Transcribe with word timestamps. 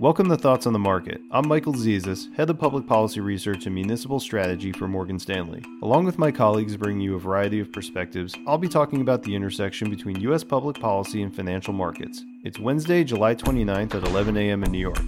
Welcome 0.00 0.30
to 0.30 0.36
Thoughts 0.38 0.66
on 0.66 0.72
the 0.72 0.78
Market. 0.78 1.20
I'm 1.30 1.46
Michael 1.46 1.74
Zezas, 1.74 2.34
Head 2.34 2.48
of 2.48 2.58
Public 2.58 2.86
Policy 2.86 3.20
Research 3.20 3.66
and 3.66 3.74
Municipal 3.74 4.18
Strategy 4.18 4.72
for 4.72 4.88
Morgan 4.88 5.18
Stanley. 5.18 5.62
Along 5.82 6.06
with 6.06 6.18
my 6.18 6.32
colleagues 6.32 6.74
bringing 6.74 7.02
you 7.02 7.16
a 7.16 7.20
variety 7.20 7.60
of 7.60 7.70
perspectives, 7.70 8.34
I'll 8.46 8.56
be 8.56 8.66
talking 8.66 9.02
about 9.02 9.22
the 9.22 9.34
intersection 9.34 9.90
between 9.90 10.18
U.S. 10.20 10.42
public 10.42 10.80
policy 10.80 11.22
and 11.22 11.36
financial 11.36 11.74
markets. 11.74 12.24
It's 12.44 12.58
Wednesday, 12.58 13.04
July 13.04 13.34
29th 13.34 13.94
at 13.94 14.08
11 14.08 14.38
a.m. 14.38 14.64
in 14.64 14.72
New 14.72 14.78
York. 14.78 15.02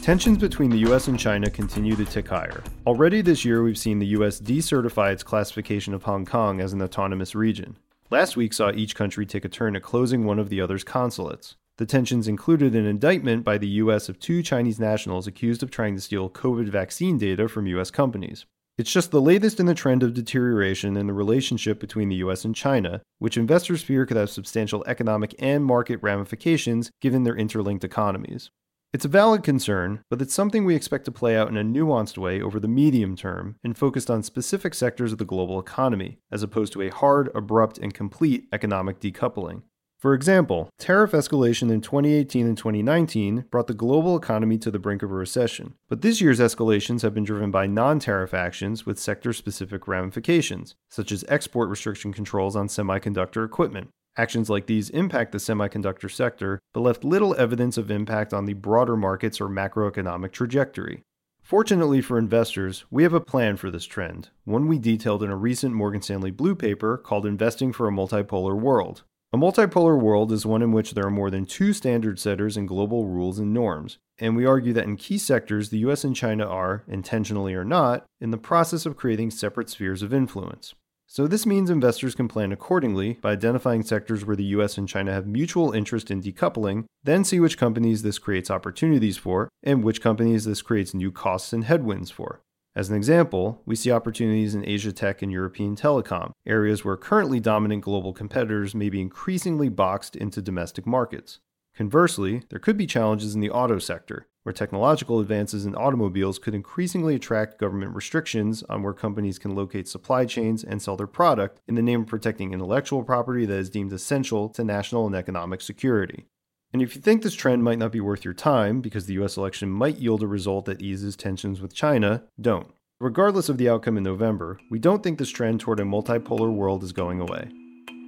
Tensions 0.00 0.38
between 0.38 0.70
the 0.70 0.90
US 0.90 1.08
and 1.08 1.18
China 1.18 1.50
continue 1.50 1.94
to 1.94 2.06
tick 2.06 2.26
higher. 2.26 2.64
Already 2.86 3.20
this 3.20 3.44
year, 3.44 3.62
we've 3.62 3.76
seen 3.76 3.98
the 3.98 4.06
US 4.06 4.40
decertify 4.40 5.12
its 5.12 5.22
classification 5.22 5.92
of 5.92 6.04
Hong 6.04 6.24
Kong 6.24 6.62
as 6.62 6.72
an 6.72 6.80
autonomous 6.80 7.34
region. 7.34 7.76
Last 8.08 8.38
week 8.38 8.54
saw 8.54 8.72
each 8.72 8.94
country 8.94 9.26
take 9.26 9.44
a 9.44 9.50
turn 9.50 9.76
at 9.76 9.82
closing 9.82 10.24
one 10.24 10.38
of 10.38 10.48
the 10.48 10.62
other's 10.62 10.82
consulates. 10.82 11.56
The 11.80 11.86
tensions 11.86 12.28
included 12.28 12.74
an 12.74 12.84
indictment 12.84 13.42
by 13.42 13.56
the 13.56 13.66
U.S. 13.68 14.10
of 14.10 14.18
two 14.18 14.42
Chinese 14.42 14.78
nationals 14.78 15.26
accused 15.26 15.62
of 15.62 15.70
trying 15.70 15.94
to 15.94 16.00
steal 16.02 16.28
COVID 16.28 16.68
vaccine 16.68 17.16
data 17.16 17.48
from 17.48 17.66
U.S. 17.68 17.90
companies. 17.90 18.44
It's 18.76 18.92
just 18.92 19.10
the 19.10 19.22
latest 19.22 19.58
in 19.58 19.64
the 19.64 19.72
trend 19.72 20.02
of 20.02 20.12
deterioration 20.12 20.94
in 20.94 21.06
the 21.06 21.14
relationship 21.14 21.80
between 21.80 22.10
the 22.10 22.16
US 22.16 22.44
and 22.44 22.54
China, 22.54 23.00
which 23.18 23.38
investors 23.38 23.82
fear 23.82 24.04
could 24.04 24.18
have 24.18 24.28
substantial 24.28 24.84
economic 24.86 25.34
and 25.38 25.64
market 25.64 26.00
ramifications 26.02 26.90
given 27.00 27.24
their 27.24 27.34
interlinked 27.34 27.82
economies. 27.82 28.50
It's 28.92 29.06
a 29.06 29.08
valid 29.08 29.42
concern, 29.42 30.02
but 30.10 30.20
it's 30.20 30.34
something 30.34 30.66
we 30.66 30.74
expect 30.74 31.06
to 31.06 31.10
play 31.10 31.34
out 31.34 31.48
in 31.48 31.56
a 31.56 31.64
nuanced 31.64 32.18
way 32.18 32.42
over 32.42 32.60
the 32.60 32.68
medium 32.68 33.16
term 33.16 33.56
and 33.64 33.78
focused 33.78 34.10
on 34.10 34.22
specific 34.22 34.74
sectors 34.74 35.12
of 35.12 35.18
the 35.18 35.24
global 35.24 35.58
economy, 35.58 36.18
as 36.30 36.42
opposed 36.42 36.74
to 36.74 36.82
a 36.82 36.90
hard, 36.90 37.30
abrupt, 37.34 37.78
and 37.78 37.94
complete 37.94 38.48
economic 38.52 39.00
decoupling. 39.00 39.62
For 40.00 40.14
example, 40.14 40.70
tariff 40.78 41.12
escalation 41.12 41.70
in 41.70 41.82
2018 41.82 42.46
and 42.46 42.56
2019 42.56 43.44
brought 43.50 43.66
the 43.66 43.74
global 43.74 44.16
economy 44.16 44.56
to 44.56 44.70
the 44.70 44.78
brink 44.78 45.02
of 45.02 45.10
a 45.10 45.14
recession. 45.14 45.74
But 45.90 46.00
this 46.00 46.22
year's 46.22 46.40
escalations 46.40 47.02
have 47.02 47.12
been 47.12 47.24
driven 47.24 47.50
by 47.50 47.66
non 47.66 47.98
tariff 47.98 48.32
actions 48.32 48.86
with 48.86 48.98
sector 48.98 49.34
specific 49.34 49.86
ramifications, 49.86 50.74
such 50.88 51.12
as 51.12 51.22
export 51.28 51.68
restriction 51.68 52.14
controls 52.14 52.56
on 52.56 52.68
semiconductor 52.68 53.44
equipment. 53.44 53.90
Actions 54.16 54.48
like 54.48 54.66
these 54.66 54.88
impact 54.88 55.32
the 55.32 55.38
semiconductor 55.38 56.10
sector, 56.10 56.60
but 56.72 56.80
left 56.80 57.04
little 57.04 57.36
evidence 57.36 57.76
of 57.76 57.90
impact 57.90 58.32
on 58.32 58.46
the 58.46 58.54
broader 58.54 58.96
markets 58.96 59.38
or 59.38 59.50
macroeconomic 59.50 60.32
trajectory. 60.32 61.02
Fortunately 61.42 62.00
for 62.00 62.16
investors, 62.16 62.86
we 62.90 63.02
have 63.02 63.12
a 63.12 63.20
plan 63.20 63.58
for 63.58 63.70
this 63.70 63.84
trend, 63.84 64.30
one 64.44 64.66
we 64.66 64.78
detailed 64.78 65.22
in 65.22 65.30
a 65.30 65.36
recent 65.36 65.74
Morgan 65.74 66.00
Stanley 66.00 66.30
Blue 66.30 66.54
paper 66.54 66.96
called 66.96 67.26
Investing 67.26 67.70
for 67.70 67.86
a 67.86 67.92
Multipolar 67.92 68.58
World. 68.58 69.02
A 69.32 69.38
multipolar 69.38 69.96
world 69.96 70.32
is 70.32 70.44
one 70.44 70.60
in 70.60 70.72
which 70.72 70.92
there 70.92 71.06
are 71.06 71.10
more 71.10 71.30
than 71.30 71.46
two 71.46 71.72
standard 71.72 72.18
setters 72.18 72.56
and 72.56 72.66
global 72.66 73.06
rules 73.06 73.38
and 73.38 73.54
norms, 73.54 73.98
and 74.18 74.34
we 74.34 74.44
argue 74.44 74.72
that 74.72 74.86
in 74.86 74.96
key 74.96 75.18
sectors, 75.18 75.70
the 75.70 75.78
US 75.78 76.02
and 76.02 76.16
China 76.16 76.44
are, 76.44 76.82
intentionally 76.88 77.54
or 77.54 77.64
not, 77.64 78.06
in 78.20 78.32
the 78.32 78.36
process 78.36 78.86
of 78.86 78.96
creating 78.96 79.30
separate 79.30 79.70
spheres 79.70 80.02
of 80.02 80.12
influence. 80.12 80.74
So, 81.06 81.28
this 81.28 81.46
means 81.46 81.70
investors 81.70 82.16
can 82.16 82.26
plan 82.26 82.50
accordingly 82.50 83.18
by 83.22 83.30
identifying 83.30 83.84
sectors 83.84 84.24
where 84.24 84.34
the 84.34 84.50
US 84.56 84.76
and 84.76 84.88
China 84.88 85.12
have 85.12 85.28
mutual 85.28 85.70
interest 85.70 86.10
in 86.10 86.20
decoupling, 86.20 86.86
then 87.04 87.22
see 87.22 87.38
which 87.38 87.56
companies 87.56 88.02
this 88.02 88.18
creates 88.18 88.50
opportunities 88.50 89.16
for, 89.16 89.48
and 89.62 89.84
which 89.84 90.02
companies 90.02 90.44
this 90.44 90.60
creates 90.60 90.92
new 90.92 91.12
costs 91.12 91.52
and 91.52 91.66
headwinds 91.66 92.10
for. 92.10 92.42
As 92.76 92.88
an 92.88 92.94
example, 92.94 93.62
we 93.66 93.74
see 93.74 93.90
opportunities 93.90 94.54
in 94.54 94.64
Asia 94.64 94.92
tech 94.92 95.22
and 95.22 95.32
European 95.32 95.74
telecom, 95.74 96.32
areas 96.46 96.84
where 96.84 96.96
currently 96.96 97.40
dominant 97.40 97.82
global 97.82 98.12
competitors 98.12 98.76
may 98.76 98.88
be 98.88 99.00
increasingly 99.00 99.68
boxed 99.68 100.14
into 100.14 100.40
domestic 100.40 100.86
markets. 100.86 101.40
Conversely, 101.74 102.42
there 102.48 102.60
could 102.60 102.76
be 102.76 102.86
challenges 102.86 103.34
in 103.34 103.40
the 103.40 103.50
auto 103.50 103.80
sector, 103.80 104.28
where 104.44 104.52
technological 104.52 105.18
advances 105.18 105.66
in 105.66 105.74
automobiles 105.74 106.38
could 106.38 106.54
increasingly 106.54 107.16
attract 107.16 107.58
government 107.58 107.92
restrictions 107.92 108.62
on 108.68 108.84
where 108.84 108.92
companies 108.92 109.38
can 109.38 109.56
locate 109.56 109.88
supply 109.88 110.24
chains 110.24 110.62
and 110.62 110.80
sell 110.80 110.96
their 110.96 111.08
product 111.08 111.60
in 111.66 111.74
the 111.74 111.82
name 111.82 112.02
of 112.02 112.06
protecting 112.06 112.52
intellectual 112.52 113.02
property 113.02 113.46
that 113.46 113.58
is 113.58 113.70
deemed 113.70 113.92
essential 113.92 114.48
to 114.48 114.62
national 114.62 115.06
and 115.06 115.16
economic 115.16 115.60
security. 115.60 116.26
And 116.72 116.80
if 116.82 116.94
you 116.94 117.02
think 117.02 117.22
this 117.22 117.34
trend 117.34 117.64
might 117.64 117.78
not 117.78 117.92
be 117.92 118.00
worth 118.00 118.24
your 118.24 118.34
time 118.34 118.80
because 118.80 119.06
the 119.06 119.14
US 119.14 119.36
election 119.36 119.68
might 119.68 119.98
yield 119.98 120.22
a 120.22 120.26
result 120.26 120.66
that 120.66 120.80
eases 120.80 121.16
tensions 121.16 121.60
with 121.60 121.74
China, 121.74 122.22
don't. 122.40 122.68
Regardless 123.00 123.48
of 123.48 123.58
the 123.58 123.68
outcome 123.68 123.96
in 123.96 124.02
November, 124.02 124.60
we 124.70 124.78
don't 124.78 125.02
think 125.02 125.18
this 125.18 125.30
trend 125.30 125.60
toward 125.60 125.80
a 125.80 125.84
multipolar 125.84 126.52
world 126.52 126.84
is 126.84 126.92
going 126.92 127.20
away. 127.20 127.50